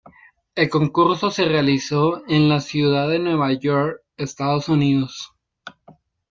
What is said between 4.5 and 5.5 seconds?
Unidos.